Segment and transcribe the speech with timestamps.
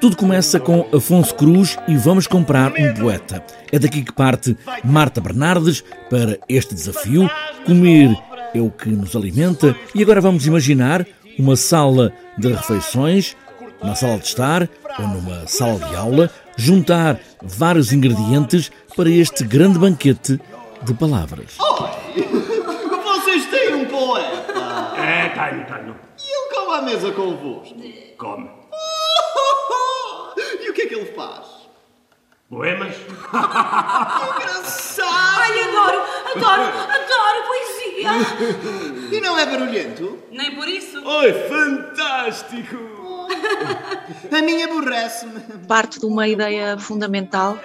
[0.00, 3.44] Tudo começa com Afonso Cruz e vamos comprar um poeta.
[3.70, 7.30] É daqui que parte Marta Bernardes para este desafio.
[7.66, 8.16] Comer
[8.54, 11.06] é o que nos alimenta e agora vamos imaginar
[11.38, 13.36] uma sala de refeições,
[13.82, 14.68] uma sala de estar
[14.98, 20.40] ou numa sala de aula, juntar vários ingredientes para este grande banquete
[20.82, 21.58] de palavras.
[21.58, 22.24] Oi!
[23.04, 24.94] Vocês têm um poeta!
[24.96, 25.96] É, tenho, tenho.
[26.18, 27.74] E ele come à mesa convosco?
[28.16, 28.59] Come.
[30.80, 31.46] O que é que ele faz?
[32.48, 32.96] Poemas?
[34.38, 35.10] Engraçado!
[35.12, 36.02] Ai, adoro,
[36.36, 38.10] adoro, adoro poesia!
[39.12, 40.18] E não é barulhento?
[40.32, 41.06] Nem por isso.
[41.06, 42.78] Oi, fantástico!
[44.32, 45.38] A minha aborrece-me.
[45.68, 47.58] parte de uma ideia fundamental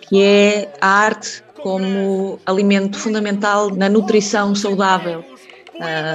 [0.00, 5.22] que é a arte como alimento fundamental na nutrição saudável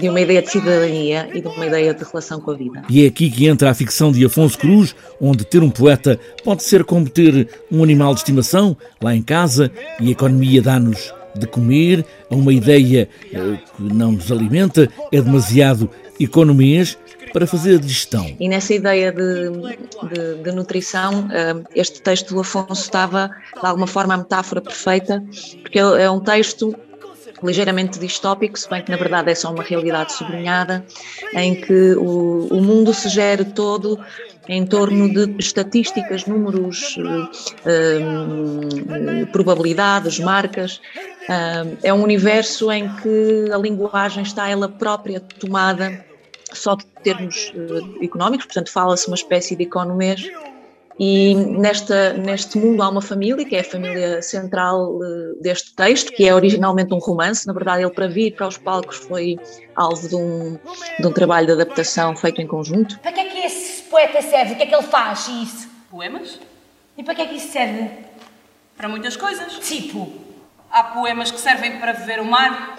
[0.00, 2.82] de uma ideia de cidadania e de uma ideia de relação com a vida.
[2.88, 6.62] E é aqui que entra a ficção de Afonso Cruz, onde ter um poeta pode
[6.64, 9.70] ser como ter um animal de estimação lá em casa
[10.00, 13.38] e a economia dá-nos de comer, a uma ideia eh,
[13.76, 15.90] que não nos alimenta, é demasiado
[16.20, 16.96] economês
[17.32, 18.24] para fazer a digestão.
[18.38, 23.28] E nessa ideia de, de- de nutrição, ah, este texto do Afonso estava,
[23.60, 25.20] de alguma forma, a metáfora perfeita,
[25.62, 26.72] porque é um texto
[27.44, 30.84] ligeiramente distópico, se bem que na verdade é só uma realidade sublinhada,
[31.34, 34.00] em que o, o mundo se gere todo
[34.48, 36.96] em torno de estatísticas, números,
[37.64, 38.00] eh,
[39.22, 40.80] eh, probabilidades, marcas.
[41.28, 46.04] Ah, é um universo em que a linguagem está ela própria tomada
[46.52, 50.22] só de termos eh, económicos, portanto fala-se uma espécie de economês
[50.98, 56.12] e nesta, neste mundo há uma família, que é a família central eh, deste texto,
[56.12, 57.46] que é originalmente um romance.
[57.46, 59.36] Na verdade, ele para vir para os palcos foi
[59.74, 60.58] alvo de um,
[61.00, 62.98] de um trabalho de adaptação feito em conjunto.
[63.00, 64.52] Para que é que esse poeta serve?
[64.52, 65.26] O que é que ele faz?
[65.28, 65.68] Isso.
[65.90, 66.38] Poemas?
[66.96, 67.90] E para que é que isso serve?
[68.76, 69.52] Para muitas coisas.
[69.66, 70.12] Tipo,
[70.70, 72.74] Há poemas que servem para viver o mar,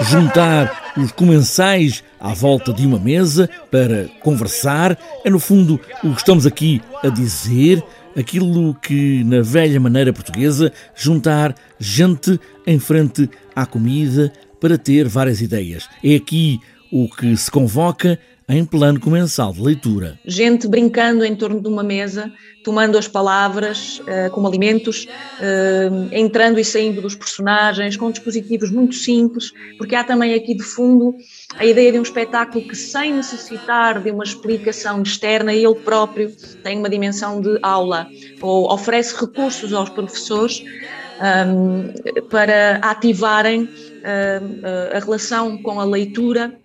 [0.00, 6.18] Juntar os comensais à volta de uma mesa para conversar é, no fundo, o que
[6.18, 7.82] estamos aqui a dizer,
[8.16, 15.40] aquilo que, na velha maneira portuguesa, juntar gente em frente à comida para ter várias
[15.40, 15.88] ideias.
[16.02, 16.58] É aqui
[16.90, 18.18] o que se convoca
[18.52, 20.18] em plano comensal de leitura.
[20.26, 22.30] Gente brincando em torno de uma mesa,
[22.62, 25.08] tomando as palavras eh, como alimentos,
[25.40, 30.62] eh, entrando e saindo dos personagens, com dispositivos muito simples, porque há também aqui de
[30.62, 31.16] fundo
[31.56, 36.30] a ideia de um espetáculo que, sem necessitar de uma explicação externa, ele próprio
[36.62, 38.06] tem uma dimensão de aula,
[38.40, 40.62] ou oferece recursos aos professores
[41.20, 41.92] ahm,
[42.28, 43.68] para ativarem
[44.04, 46.61] ahm, a relação com a leitura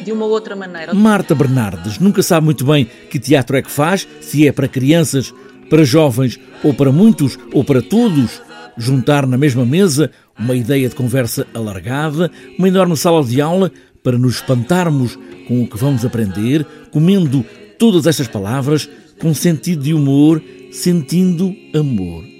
[0.00, 0.94] de uma outra maneira.
[0.94, 5.32] Marta Bernardes nunca sabe muito bem que teatro é que faz, se é para crianças,
[5.68, 8.42] para jovens ou para muitos ou para todos.
[8.78, 13.72] Juntar na mesma mesa uma ideia de conversa alargada, uma enorme sala de aula
[14.02, 17.44] para nos espantarmos com o que vamos aprender, comendo
[17.78, 18.88] todas estas palavras
[19.18, 22.35] com sentido de humor, sentindo amor.